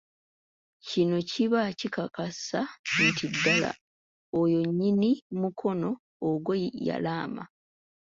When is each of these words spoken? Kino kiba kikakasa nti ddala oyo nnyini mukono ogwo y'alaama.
Kino 0.87 1.17
kiba 1.29 1.61
kikakasa 1.79 2.59
nti 3.07 3.25
ddala 3.33 3.71
oyo 4.41 4.59
nnyini 4.69 5.11
mukono 5.39 5.89
ogwo 6.29 6.51
y'alaama. 6.85 7.43